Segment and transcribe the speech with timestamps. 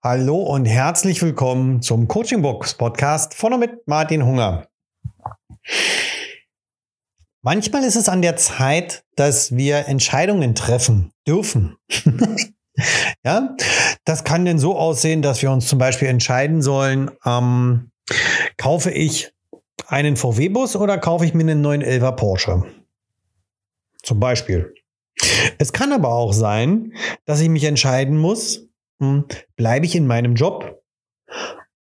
[0.00, 4.68] Hallo und herzlich willkommen zum Coaching Box Podcast von und mit Martin Hunger.
[7.42, 11.78] Manchmal ist es an der Zeit, dass wir Entscheidungen treffen dürfen.
[13.24, 13.56] ja,
[14.04, 17.90] das kann denn so aussehen, dass wir uns zum Beispiel entscheiden sollen, ähm,
[18.56, 19.32] kaufe ich
[19.88, 22.62] einen VW-Bus oder kaufe ich mir einen neuen 11er Porsche?
[24.04, 24.72] Zum Beispiel.
[25.58, 26.92] Es kann aber auch sein,
[27.24, 28.67] dass ich mich entscheiden muss,
[29.00, 29.26] hm,
[29.56, 30.82] bleibe ich in meinem Job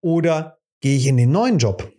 [0.00, 1.92] oder gehe ich in den neuen Job?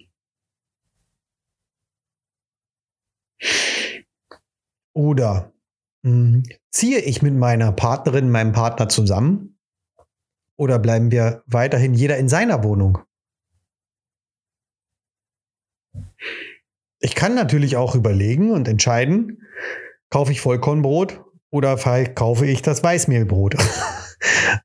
[4.93, 5.53] Oder
[6.03, 9.57] hm, ziehe ich mit meiner Partnerin, meinem Partner zusammen?
[10.55, 12.99] Oder bleiben wir weiterhin jeder in seiner Wohnung?
[16.99, 19.43] Ich kann natürlich auch überlegen und entscheiden,
[20.09, 21.77] kaufe ich Vollkornbrot oder
[22.15, 23.55] kaufe ich das Weißmehlbrot.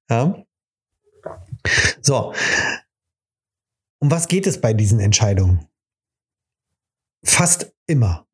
[0.08, 0.44] Ja?
[2.00, 2.34] So.
[3.98, 5.68] Um was geht es bei diesen Entscheidungen?
[7.24, 8.26] Fast immer.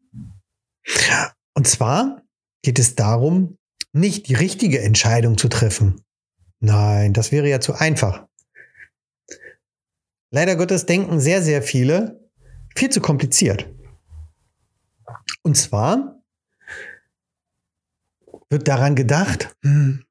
[1.54, 2.22] Und zwar
[2.62, 3.58] geht es darum,
[3.92, 6.04] nicht die richtige Entscheidung zu treffen.
[6.60, 8.26] Nein, das wäre ja zu einfach.
[10.30, 12.30] Leider Gottes denken sehr, sehr viele
[12.76, 13.66] viel zu kompliziert.
[15.42, 16.22] Und zwar
[18.50, 20.04] wird daran gedacht, hm,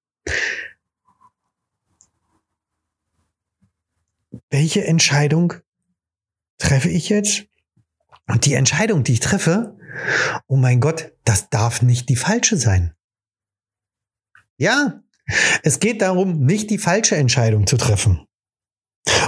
[4.50, 5.54] welche Entscheidung
[6.58, 7.46] treffe ich jetzt?
[8.28, 9.78] Und die Entscheidung, die ich treffe,
[10.48, 12.94] oh mein Gott, das darf nicht die falsche sein.
[14.58, 15.02] Ja,
[15.64, 18.26] es geht darum, nicht die falsche Entscheidung zu treffen.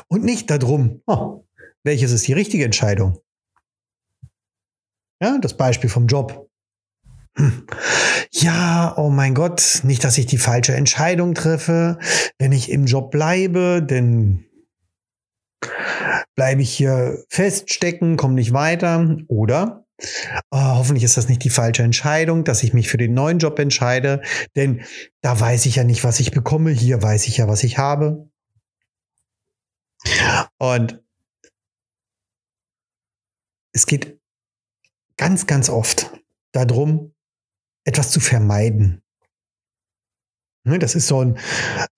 [0.07, 1.45] Und nicht darum, oh,
[1.83, 3.19] welches ist die richtige Entscheidung.
[5.21, 6.49] Ja, das Beispiel vom Job.
[7.35, 7.67] Hm.
[8.31, 11.99] Ja, oh mein Gott, nicht, dass ich die falsche Entscheidung treffe,
[12.37, 14.48] wenn ich im Job bleibe, denn
[16.35, 19.17] Bleibe ich hier feststecken, komme nicht weiter?
[19.27, 19.85] Oder
[20.51, 23.59] oh, hoffentlich ist das nicht die falsche Entscheidung, dass ich mich für den neuen Job
[23.59, 24.21] entscheide,
[24.55, 24.83] denn
[25.21, 26.71] da weiß ich ja nicht, was ich bekomme.
[26.71, 28.29] Hier weiß ich ja, was ich habe.
[30.57, 31.03] Und
[33.73, 34.19] es geht
[35.17, 36.11] ganz, ganz oft
[36.51, 37.13] darum,
[37.83, 39.01] etwas zu vermeiden.
[40.63, 41.37] Ne, das ist so ein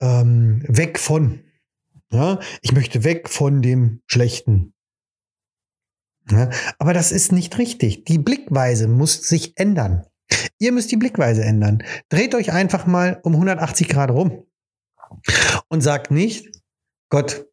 [0.00, 1.44] ähm, Weg von.
[2.12, 4.74] Ja, ich möchte weg von dem Schlechten.
[6.30, 8.04] Ja, aber das ist nicht richtig.
[8.04, 10.06] Die Blickweise muss sich ändern.
[10.58, 11.82] Ihr müsst die Blickweise ändern.
[12.10, 14.46] Dreht euch einfach mal um 180 Grad rum
[15.68, 16.62] und sagt nicht,
[17.08, 17.46] Gott,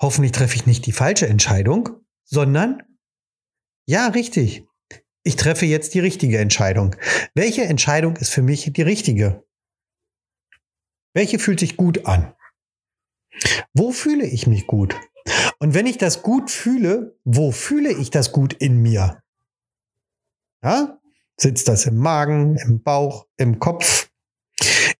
[0.00, 1.88] hoffentlich treffe ich nicht die falsche Entscheidung,
[2.24, 2.82] sondern
[3.86, 4.64] ja, richtig.
[5.22, 6.94] Ich treffe jetzt die richtige Entscheidung.
[7.34, 9.44] Welche Entscheidung ist für mich die richtige?
[11.14, 12.35] Welche fühlt sich gut an?
[13.74, 14.96] Wo fühle ich mich gut?
[15.58, 19.22] Und wenn ich das gut fühle, wo fühle ich das gut in mir?
[20.62, 20.98] Ja?
[21.38, 24.08] Sitzt das im Magen, im Bauch, im Kopf,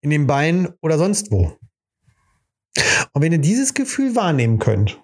[0.01, 1.57] in den Beinen oder sonst wo?
[3.13, 5.03] Und wenn ihr dieses Gefühl wahrnehmen könnt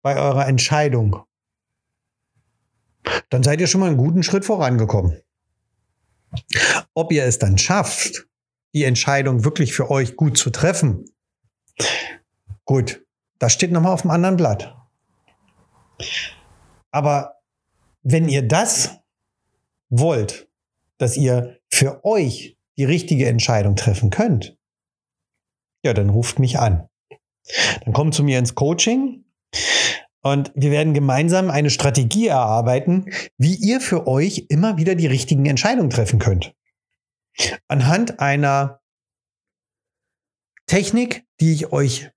[0.00, 1.24] bei eurer Entscheidung,
[3.28, 5.20] dann seid ihr schon mal einen guten Schritt vorangekommen.
[6.94, 8.26] Ob ihr es dann schafft,
[8.74, 11.04] die Entscheidung wirklich für euch gut zu treffen,
[12.64, 13.04] Gut,
[13.38, 14.76] das steht nochmal auf dem anderen Blatt.
[16.90, 17.40] Aber
[18.02, 18.98] wenn ihr das
[19.88, 20.48] wollt,
[20.98, 24.56] dass ihr für euch die richtige Entscheidung treffen könnt,
[25.84, 26.88] ja, dann ruft mich an.
[27.84, 29.24] Dann kommt zu mir ins Coaching
[30.22, 35.46] und wir werden gemeinsam eine Strategie erarbeiten, wie ihr für euch immer wieder die richtigen
[35.46, 36.54] Entscheidungen treffen könnt.
[37.66, 38.80] Anhand einer
[40.66, 42.10] Technik, die ich euch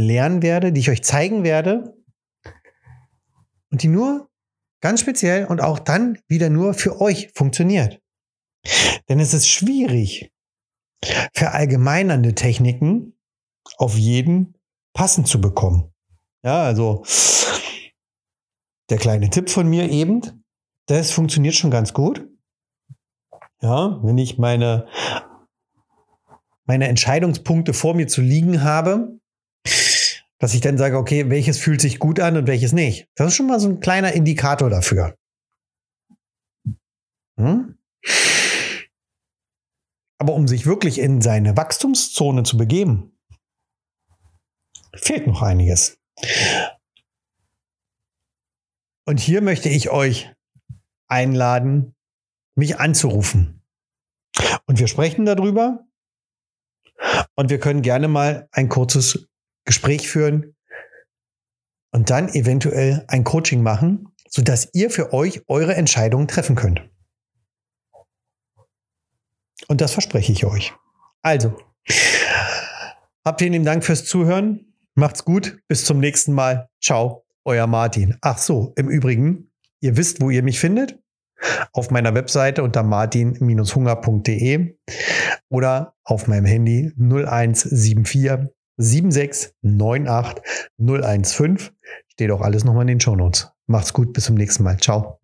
[0.00, 1.94] lernen werde, die ich euch zeigen werde
[3.70, 4.28] und die nur
[4.80, 8.00] ganz speziell und auch dann wieder nur für euch funktioniert.
[9.08, 10.32] Denn es ist schwierig,
[11.34, 13.18] verallgemeinernde Techniken
[13.76, 14.54] auf jeden
[14.94, 15.92] passend zu bekommen.
[16.42, 17.04] Ja, also
[18.88, 20.44] der kleine Tipp von mir eben,
[20.86, 22.26] das funktioniert schon ganz gut.
[23.62, 24.88] Ja, wenn ich meine,
[26.64, 29.19] meine Entscheidungspunkte vor mir zu liegen habe,
[30.40, 33.08] dass ich dann sage, okay, welches fühlt sich gut an und welches nicht.
[33.14, 35.14] Das ist schon mal so ein kleiner Indikator dafür.
[37.38, 37.78] Hm?
[40.18, 43.16] Aber um sich wirklich in seine Wachstumszone zu begeben,
[44.94, 45.98] fehlt noch einiges.
[49.06, 50.32] Und hier möchte ich euch
[51.08, 51.94] einladen,
[52.56, 53.62] mich anzurufen.
[54.66, 55.86] Und wir sprechen darüber,
[57.36, 59.29] Und wir können gerne mal ein kurzes
[59.64, 60.54] Gespräch führen
[61.92, 66.88] und dann eventuell ein Coaching machen, sodass ihr für euch eure Entscheidungen treffen könnt.
[69.68, 70.72] Und das verspreche ich euch.
[71.22, 71.56] Also,
[73.24, 74.74] habt vielen Dank fürs Zuhören.
[74.94, 75.58] Macht's gut.
[75.68, 76.68] Bis zum nächsten Mal.
[76.80, 78.16] Ciao, euer Martin.
[78.20, 80.98] Ach so, im Übrigen, ihr wisst, wo ihr mich findet.
[81.72, 84.76] Auf meiner Webseite unter martin-hunger.de
[85.48, 90.42] oder auf meinem Handy 0174 7698
[90.78, 91.58] 015.
[92.08, 93.52] Steht auch alles nochmal in den Shownotes.
[93.66, 94.78] Macht's gut, bis zum nächsten Mal.
[94.78, 95.19] Ciao.